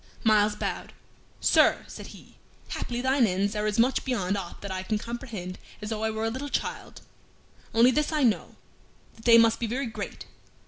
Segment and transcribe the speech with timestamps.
[0.23, 0.93] Myles bowed.
[1.41, 5.59] "Sir," said he, "haply thine ends are as much beyond aught that I can comprehend
[5.79, 7.01] as though I were a little child;
[7.71, 8.55] only this I know,
[9.15, 10.25] that they must be very great.